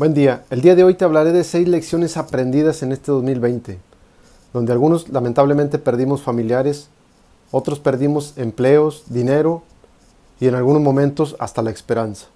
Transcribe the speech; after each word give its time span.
Buen 0.00 0.14
día, 0.14 0.46
el 0.48 0.62
día 0.62 0.74
de 0.74 0.82
hoy 0.82 0.94
te 0.94 1.04
hablaré 1.04 1.30
de 1.30 1.44
seis 1.44 1.68
lecciones 1.68 2.16
aprendidas 2.16 2.82
en 2.82 2.90
este 2.90 3.12
2020, 3.12 3.78
donde 4.54 4.72
algunos 4.72 5.10
lamentablemente 5.10 5.78
perdimos 5.78 6.22
familiares, 6.22 6.88
otros 7.50 7.80
perdimos 7.80 8.32
empleos, 8.38 9.04
dinero 9.08 9.62
y 10.40 10.48
en 10.48 10.54
algunos 10.54 10.80
momentos 10.80 11.36
hasta 11.38 11.60
la 11.60 11.70
esperanza. 11.70 12.28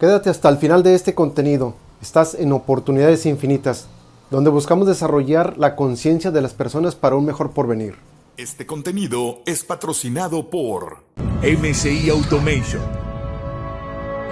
Quédate 0.00 0.30
hasta 0.30 0.48
el 0.48 0.56
final 0.56 0.82
de 0.82 0.94
este 0.94 1.14
contenido, 1.14 1.74
estás 2.00 2.32
en 2.32 2.50
oportunidades 2.52 3.26
infinitas, 3.26 3.86
donde 4.30 4.48
buscamos 4.48 4.88
desarrollar 4.88 5.58
la 5.58 5.76
conciencia 5.76 6.30
de 6.30 6.40
las 6.40 6.54
personas 6.54 6.94
para 6.94 7.16
un 7.16 7.26
mejor 7.26 7.50
porvenir. 7.50 7.96
Este 8.38 8.64
contenido 8.64 9.40
es 9.44 9.62
patrocinado 9.62 10.48
por 10.48 11.04
MCI 11.42 12.08
Automation 12.08 13.05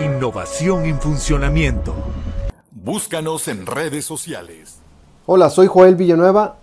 Innovación 0.00 0.86
en 0.86 1.00
funcionamiento. 1.00 1.94
Búscanos 2.72 3.46
en 3.46 3.64
redes 3.64 4.04
sociales. 4.04 4.78
Hola, 5.24 5.50
soy 5.50 5.68
Joel 5.68 5.94
Villanueva 5.94 6.56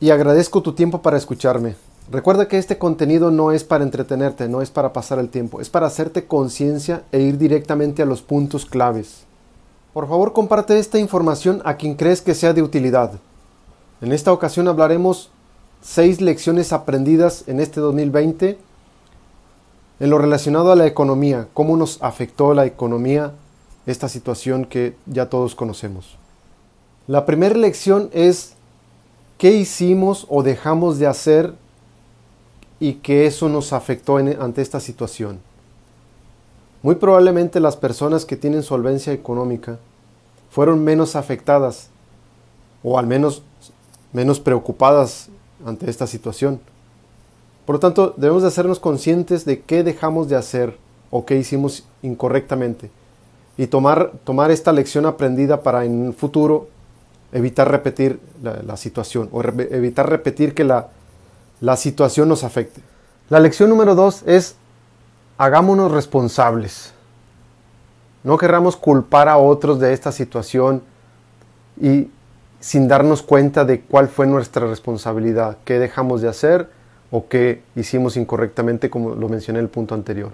y 0.00 0.10
agradezco 0.10 0.60
tu 0.60 0.74
tiempo 0.74 1.00
para 1.00 1.16
escucharme. 1.16 1.76
Recuerda 2.10 2.46
que 2.46 2.58
este 2.58 2.76
contenido 2.76 3.30
no 3.30 3.52
es 3.52 3.64
para 3.64 3.84
entretenerte, 3.84 4.48
no 4.50 4.60
es 4.60 4.70
para 4.70 4.92
pasar 4.92 5.18
el 5.18 5.30
tiempo, 5.30 5.62
es 5.62 5.70
para 5.70 5.86
hacerte 5.86 6.26
conciencia 6.26 7.04
e 7.10 7.20
ir 7.20 7.38
directamente 7.38 8.02
a 8.02 8.06
los 8.06 8.20
puntos 8.20 8.66
claves. 8.66 9.24
Por 9.94 10.06
favor, 10.06 10.34
comparte 10.34 10.78
esta 10.78 10.98
información 10.98 11.62
a 11.64 11.76
quien 11.78 11.94
crees 11.94 12.20
que 12.20 12.34
sea 12.34 12.52
de 12.52 12.62
utilidad. 12.62 13.12
En 14.02 14.12
esta 14.12 14.30
ocasión 14.30 14.68
hablaremos 14.68 15.30
seis 15.80 16.20
lecciones 16.20 16.74
aprendidas 16.74 17.44
en 17.46 17.60
este 17.60 17.80
2020 17.80 18.58
en 20.00 20.10
lo 20.10 20.18
relacionado 20.18 20.72
a 20.72 20.76
la 20.76 20.86
economía, 20.86 21.48
¿cómo 21.54 21.76
nos 21.76 22.02
afectó 22.02 22.54
la 22.54 22.66
economía 22.66 23.32
esta 23.86 24.08
situación 24.08 24.64
que 24.64 24.94
ya 25.06 25.28
todos 25.28 25.54
conocemos? 25.54 26.16
La 27.06 27.26
primera 27.26 27.56
lección 27.56 28.10
es 28.12 28.54
qué 29.38 29.52
hicimos 29.52 30.26
o 30.28 30.42
dejamos 30.42 30.98
de 30.98 31.06
hacer 31.06 31.54
y 32.80 32.94
que 32.94 33.26
eso 33.26 33.48
nos 33.48 33.72
afectó 33.72 34.16
ante 34.16 34.62
esta 34.62 34.78
situación. 34.78 35.40
Muy 36.82 36.94
probablemente 36.94 37.58
las 37.58 37.76
personas 37.76 38.24
que 38.24 38.36
tienen 38.36 38.62
solvencia 38.62 39.12
económica 39.12 39.78
fueron 40.50 40.84
menos 40.84 41.16
afectadas 41.16 41.88
o 42.84 42.98
al 42.98 43.06
menos 43.06 43.42
menos 44.12 44.40
preocupadas 44.40 45.28
ante 45.64 45.90
esta 45.90 46.06
situación. 46.06 46.60
Por 47.68 47.74
lo 47.74 47.80
tanto, 47.80 48.14
debemos 48.16 48.40
de 48.40 48.48
hacernos 48.48 48.80
conscientes 48.80 49.44
de 49.44 49.60
qué 49.60 49.84
dejamos 49.84 50.30
de 50.30 50.36
hacer 50.36 50.78
o 51.10 51.26
qué 51.26 51.36
hicimos 51.36 51.84
incorrectamente 52.00 52.90
y 53.58 53.66
tomar, 53.66 54.12
tomar 54.24 54.50
esta 54.50 54.72
lección 54.72 55.04
aprendida 55.04 55.62
para 55.62 55.84
en 55.84 55.92
un 56.06 56.14
futuro 56.14 56.68
evitar 57.30 57.70
repetir 57.70 58.20
la, 58.42 58.74
situación 58.78 59.28
o 59.32 59.42
evitar 59.42 60.08
repetir 60.08 60.54
que 60.54 60.64
la, 60.64 60.88
la 61.60 61.76
situación 61.76 62.30
nos 62.30 62.42
afecte. 62.42 62.80
La 63.28 63.38
lección 63.38 63.68
número 63.68 63.94
dos 63.94 64.22
es 64.24 64.56
hagámonos 65.36 65.92
responsables. 65.92 66.94
No 68.24 68.38
querramos 68.38 68.78
culpar 68.78 69.28
a 69.28 69.36
otros 69.36 69.78
de 69.78 69.92
esta 69.92 70.10
situación 70.10 70.82
y 71.78 72.08
sin 72.60 72.88
darnos 72.88 73.20
cuenta 73.20 73.66
de 73.66 73.82
cuál 73.82 74.08
fue 74.08 74.26
nuestra 74.26 74.66
responsabilidad, 74.66 75.58
qué 75.66 75.78
dejamos 75.78 76.22
de 76.22 76.28
hacer 76.28 76.77
o 77.10 77.28
qué 77.28 77.62
hicimos 77.74 78.16
incorrectamente, 78.16 78.90
como 78.90 79.14
lo 79.14 79.28
mencioné 79.28 79.60
en 79.60 79.64
el 79.64 79.70
punto 79.70 79.94
anterior. 79.94 80.32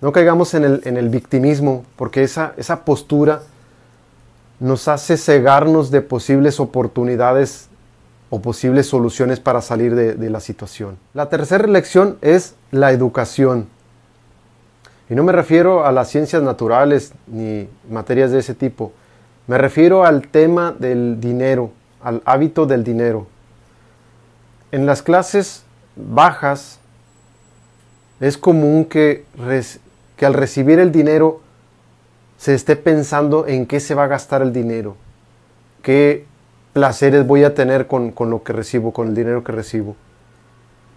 No 0.00 0.10
caigamos 0.10 0.54
en 0.54 0.64
el, 0.64 1.08
victimismo, 1.08 1.84
porque 1.94 2.24
esa, 2.24 2.54
esa 2.56 2.84
postura 2.84 3.42
nos 4.58 4.88
hace 4.88 5.16
cegarnos 5.16 5.92
de 5.92 6.00
posibles 6.00 6.58
oportunidades 6.58 7.68
o 8.28 8.40
posibles 8.40 8.88
soluciones 8.88 9.38
para 9.38 9.60
salir 9.60 9.94
de, 9.94 10.14
de, 10.14 10.30
la 10.30 10.40
situación. 10.40 10.98
La 11.14 11.28
tercera 11.28 11.68
lección 11.68 12.18
es 12.20 12.56
la 12.72 12.90
educación. 12.90 13.68
Y 15.08 15.14
no 15.14 15.22
me 15.22 15.32
refiero 15.32 15.86
a 15.86 15.92
las 15.92 16.08
ciencias 16.08 16.42
naturales 16.42 17.12
ni 17.28 17.68
materias 17.88 18.32
de 18.32 18.40
ese 18.40 18.54
tipo. 18.54 18.92
Me 19.46 19.58
refiero 19.58 20.04
al 20.04 20.26
tema 20.28 20.72
del 20.76 21.20
dinero, 21.20 21.70
al 22.02 22.22
hábito 22.24 22.66
del 22.66 22.82
dinero 22.82 23.26
en 24.72 24.86
las 24.86 25.02
clases 25.02 25.62
bajas 25.94 26.80
es 28.20 28.38
común 28.38 28.86
que, 28.86 29.24
que, 30.16 30.26
al 30.26 30.34
recibir 30.34 30.78
el 30.78 30.90
dinero 30.90 31.40
se 32.38 32.54
esté 32.54 32.76
pensando 32.76 33.46
en 33.46 33.66
qué 33.66 33.78
se 33.78 33.94
va 33.94 34.04
a 34.04 34.08
gastar 34.08 34.42
el 34.42 34.52
dinero, 34.52 34.96
qué 35.82 36.24
placeres 36.72 37.26
voy 37.26 37.44
a 37.44 37.54
tener 37.54 37.86
con, 37.86 38.14
lo 38.18 38.42
que 38.42 38.52
recibo, 38.52 38.92
con 38.92 39.08
el 39.08 39.14
dinero 39.14 39.44
que 39.44 39.52
recibo. 39.52 39.94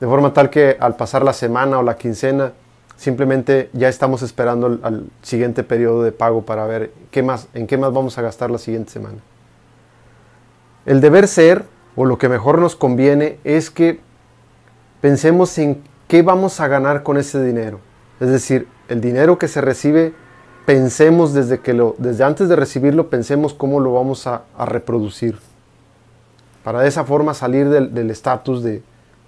De 0.00 0.06
forma 0.06 0.32
tal 0.32 0.50
que 0.50 0.76
al 0.80 0.96
pasar 0.96 1.22
la 1.22 1.32
semana 1.32 1.78
o 1.78 1.82
la 1.82 1.96
quincena, 1.96 2.52
simplemente 2.96 3.70
ya 3.72 3.88
estamos 3.88 4.22
esperando 4.22 4.78
al 4.82 5.06
siguiente 5.22 5.62
periodo 5.62 6.02
de 6.02 6.12
pago 6.12 6.42
para 6.42 6.66
ver 6.66 6.90
qué 7.10 7.22
más, 7.22 7.48
en 7.54 7.66
qué 7.66 7.78
más 7.78 7.92
vamos 7.92 8.18
a 8.18 8.22
gastar 8.22 8.50
la 8.50 8.58
siguiente 8.58 8.90
semana. 8.90 9.18
El 10.86 11.00
deber 11.00 11.28
ser 11.28 11.64
o 11.96 12.04
lo 12.04 12.18
que 12.18 12.28
mejor 12.28 12.58
nos 12.58 12.76
conviene 12.76 13.38
es 13.44 13.70
que 13.70 14.00
pensemos 15.00 15.56
en 15.58 15.82
qué 16.08 16.22
vamos 16.22 16.60
a 16.60 16.68
ganar 16.68 17.02
con 17.02 17.16
ese 17.16 17.42
dinero. 17.42 17.80
Es 18.20 18.28
decir, 18.28 18.68
el 18.88 19.00
dinero 19.00 19.38
que 19.38 19.48
se 19.48 19.60
recibe, 19.60 20.12
pensemos 20.66 21.32
desde, 21.32 21.60
que 21.60 21.72
lo, 21.72 21.94
desde 21.98 22.24
antes 22.24 22.48
de 22.48 22.56
recibirlo, 22.56 23.08
pensemos 23.08 23.54
cómo 23.54 23.80
lo 23.80 23.94
vamos 23.94 24.26
a, 24.26 24.42
reproducir. 24.58 25.38
Para 26.64 26.80
de 26.80 26.88
esa 26.88 27.04
forma 27.04 27.32
salir 27.32 27.68
del 27.68 28.10
estatus 28.10 28.62
de, 28.62 28.82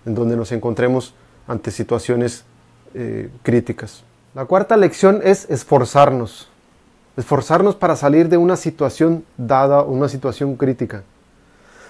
en 0.05 0.15
donde 0.15 0.37
nos 0.37 0.53
encontremos 0.53 1.15
ante 1.47 1.71
situaciones 1.71 2.45
eh, 2.95 3.31
críticas. 3.43 4.05
La 4.35 4.45
cuarta 4.45 4.77
lección 4.77 5.21
es 5.23 5.49
esforzarnos. 5.51 6.49
Esforzarnos 7.17 7.77
para 7.77 7.97
salir 7.97 8.29
de 8.29 8.37
una 8.37 8.57
situación 8.57 9.25
dada, 9.37 9.83
una 9.83 10.09
situación 10.09 10.57
crítica. 10.57 11.03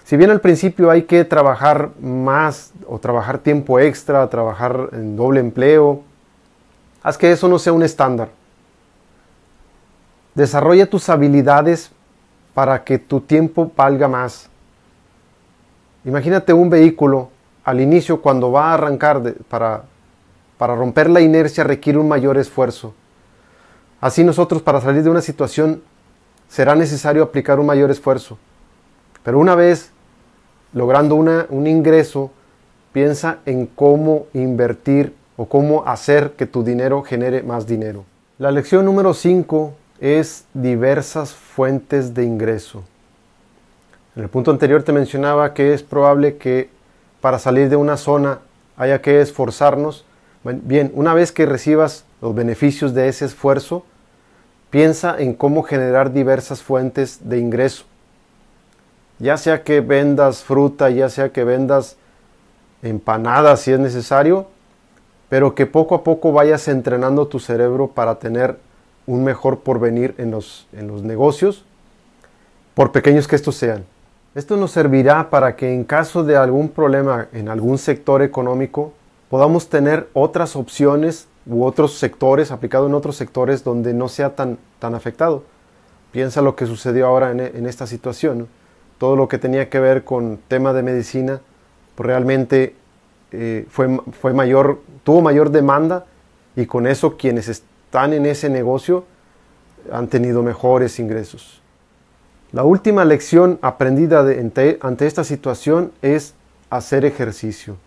Si 0.04 0.16
bien 0.16 0.30
al 0.30 0.40
principio 0.40 0.90
hay 0.90 1.02
que 1.02 1.24
trabajar 1.24 1.90
más 2.00 2.72
o 2.86 2.98
trabajar 2.98 3.38
tiempo 3.38 3.78
extra, 3.78 4.28
trabajar 4.28 4.88
en 4.92 5.16
doble 5.16 5.40
empleo, 5.40 6.02
haz 7.02 7.16
que 7.16 7.30
eso 7.30 7.48
no 7.48 7.58
sea 7.58 7.72
un 7.72 7.82
estándar. 7.82 8.28
Desarrolla 10.34 10.88
tus 10.88 11.08
habilidades 11.08 11.90
para 12.54 12.84
que 12.84 12.98
tu 12.98 13.20
tiempo 13.20 13.70
valga 13.76 14.08
más. 14.08 14.48
Imagínate 16.04 16.52
un 16.52 16.69
vehículo 16.69 17.30
al 17.64 17.80
inicio 17.80 18.20
cuando 18.20 18.50
va 18.50 18.70
a 18.70 18.74
arrancar 18.74 19.34
para, 19.48 19.84
para 20.58 20.74
romper 20.74 21.08
la 21.08 21.20
inercia 21.20 21.62
requiere 21.62 21.98
un 21.98 22.08
mayor 22.08 22.38
esfuerzo. 22.38 22.92
Así 24.00 24.24
nosotros 24.24 24.62
para 24.62 24.80
salir 24.80 25.04
de 25.04 25.10
una 25.10 25.20
situación 25.20 25.80
será 26.48 26.74
necesario 26.74 27.22
aplicar 27.22 27.60
un 27.60 27.66
mayor 27.66 27.90
esfuerzo. 27.90 28.36
Pero 29.22 29.38
una 29.38 29.54
vez 29.54 29.92
logrando 30.72 31.16
un 31.16 31.66
ingreso, 31.66 32.30
piensa 32.92 33.38
en 33.46 33.66
cómo 33.66 34.26
invertir 34.32 35.14
o 35.36 35.46
cómo 35.46 35.86
hacer 35.86 36.32
que 36.32 36.46
tu 36.46 36.62
dinero 36.62 37.02
genere 37.02 37.42
más 37.42 37.66
dinero. 37.66 38.04
La 38.38 38.50
lección 38.50 38.84
número 38.84 39.14
5 39.14 39.74
es 40.00 40.44
diversas 40.54 41.32
fuentes 41.32 42.14
de 42.14 42.24
ingreso. 42.24 42.82
En 44.16 44.24
el 44.24 44.28
punto 44.28 44.50
anterior 44.50 44.82
te 44.82 44.92
mencionaba 44.92 45.54
que 45.54 45.72
es 45.72 45.82
probable 45.82 46.36
que 46.36 46.68
para 47.20 47.38
salir 47.38 47.68
de 47.68 47.76
una 47.76 47.96
zona 47.96 48.40
haya 48.76 49.00
que 49.00 49.20
esforzarnos. 49.20 50.04
Bien, 50.44 50.90
una 50.94 51.14
vez 51.14 51.32
que 51.32 51.46
recibas 51.46 52.04
los 52.20 52.34
beneficios 52.34 52.94
de 52.94 53.08
ese 53.08 53.26
esfuerzo, 53.26 53.84
piensa 54.70 55.16
en 55.18 55.34
cómo 55.34 55.62
generar 55.62 56.12
diversas 56.12 56.62
fuentes 56.62 57.20
de 57.28 57.38
ingreso 57.38 57.84
ya 59.22 59.36
sea 59.36 59.62
que 59.62 59.80
vendas 59.80 60.42
fruta, 60.42 60.90
ya 60.90 61.08
sea 61.08 61.30
que 61.30 61.44
vendas 61.44 61.96
empanadas 62.82 63.60
si 63.60 63.70
es 63.70 63.78
necesario, 63.78 64.48
pero 65.28 65.54
que 65.54 65.64
poco 65.64 65.94
a 65.94 66.02
poco 66.02 66.32
vayas 66.32 66.66
entrenando 66.66 67.28
tu 67.28 67.38
cerebro 67.38 67.86
para 67.86 68.16
tener 68.16 68.58
un 69.06 69.22
mejor 69.22 69.60
porvenir 69.60 70.16
en 70.19 70.32
los, 70.32 70.66
en 70.72 70.88
los 70.88 71.04
negocios, 71.04 71.64
por 72.74 72.90
pequeños 72.90 73.28
que 73.28 73.36
estos 73.36 73.54
sean. 73.54 73.84
Esto 74.34 74.56
nos 74.56 74.72
servirá 74.72 75.30
para 75.30 75.54
que 75.54 75.72
en 75.72 75.84
caso 75.84 76.25
de 76.25 76.36
algún 76.36 76.68
problema 76.68 77.28
en 77.32 77.48
algún 77.48 77.78
sector 77.78 78.22
económico, 78.22 78.92
podamos 79.30 79.68
tener 79.68 80.08
otras 80.14 80.56
opciones 80.56 81.28
u 81.46 81.64
otros 81.64 81.96
sectores, 81.96 82.50
aplicado 82.50 82.88
en 82.88 82.94
otros 82.94 83.14
sectores 83.14 83.62
donde 83.62 83.94
no 83.94 84.08
sea 84.08 84.34
tan, 84.34 84.58
tan 84.80 84.96
afectado. 84.96 85.44
Piensa 86.10 86.42
lo 86.42 86.56
que 86.56 86.66
sucedió 86.66 87.06
ahora 87.06 87.30
en, 87.30 87.38
en 87.38 87.66
esta 87.66 87.86
situación 87.86 88.48
todo 89.02 89.16
lo 89.16 89.26
que 89.26 89.37
tenía 89.37 89.69
que 89.69 89.81
ver 89.81 90.04
con 90.04 90.38
tema 90.46 90.72
de 90.72 90.84
medicina, 90.84 91.40
pues 91.96 92.06
realmente 92.06 92.76
eh, 93.32 93.66
fue, 93.69 93.99
fue 94.12 94.32
mayor, 94.32 94.81
tuvo 95.02 95.20
mayor 95.20 95.50
demanda 95.50 96.06
y 96.54 96.66
con 96.66 96.87
eso 96.87 97.16
quienes 97.16 97.49
están 97.49 98.12
en 98.12 98.26
ese 98.26 98.49
negocio 98.49 99.04
han 99.90 100.06
tenido 100.06 100.44
mejores 100.44 101.00
ingresos. 101.00 101.60
La 102.52 102.62
última 102.62 103.04
lección 103.04 103.58
aprendida 103.60 104.20
ante 104.20 105.06
esta 105.08 105.25
situación 105.25 105.90
es 106.00 106.34
hacer 106.70 107.04
ejercicio. 107.04 107.78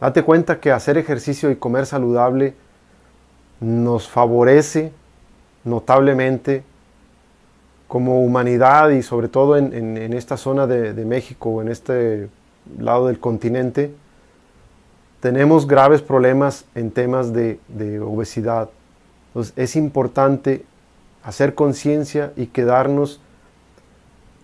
Date 0.00 0.24
cuenta 0.24 0.58
que 0.58 0.72
hacer 0.72 0.98
ejercicio 0.98 1.48
y 1.48 1.54
comer 1.54 1.86
saludable 1.86 2.54
nos 3.60 4.08
favorece 4.08 4.90
notablemente 5.62 6.64
como 7.92 8.24
humanidad 8.24 8.88
y 8.88 9.02
sobre 9.02 9.28
todo 9.28 9.58
en, 9.58 10.14
esta 10.14 10.38
zona 10.38 10.66
de, 10.66 11.04
México, 11.04 11.60
en 11.60 11.68
este 11.68 12.30
lado 12.78 13.08
del 13.08 13.20
continente, 13.20 13.92
tenemos 15.20 15.66
graves 15.66 16.00
problemas 16.00 16.64
en 16.74 16.90
temas 16.90 17.34
de, 17.34 17.60
de 17.68 18.00
obesidad. 18.00 18.70
Entonces 19.26 19.52
es 19.56 19.76
importante 19.76 20.64
hacer 21.22 21.54
conciencia 21.54 22.32
y 22.34 22.46
quedarnos 22.46 23.20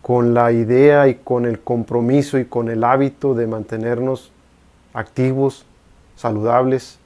con 0.02 0.34
la 0.34 0.52
idea 0.52 1.08
y 1.08 1.14
con 1.14 1.46
el 1.46 1.58
compromiso 1.58 2.38
y 2.38 2.44
con 2.44 2.68
el 2.68 2.84
hábito 2.84 3.34
de 3.34 3.46
mantenernos 3.46 4.30
activos, 4.92 5.64
saludables 6.16 6.98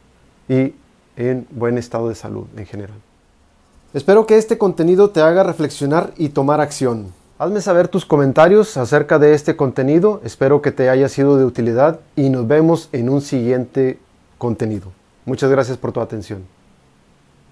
y 0.48 0.74
en 1.14 1.46
buen 1.52 1.78
estado 1.78 2.08
de 2.08 2.16
salud 2.16 2.46
en 2.56 2.66
general. 2.66 3.12
Espero 3.94 4.24
que 4.24 4.38
este 4.38 4.56
contenido 4.56 5.10
te 5.10 5.20
haga 5.20 5.42
reflexionar 5.42 6.14
y 6.16 6.30
tomar 6.30 6.62
acción. 6.62 7.12
Hazme 7.38 7.60
saber 7.60 7.88
tus 7.88 8.06
comentarios 8.06 8.78
acerca 8.78 9.18
de 9.18 9.34
este 9.34 9.54
contenido, 9.54 10.22
espero 10.24 10.62
que 10.62 10.72
te 10.72 10.88
haya 10.88 11.10
sido 11.10 11.36
de 11.36 11.44
utilidad 11.44 12.00
y 12.16 12.30
nos 12.30 12.48
vemos 12.48 12.88
en 12.92 13.10
un 13.10 13.20
siguiente 13.20 13.98
contenido. 14.38 14.92
Muchas 15.26 15.50
gracias 15.50 15.76
por 15.76 15.92
tu 15.92 16.00
atención. 16.00 16.42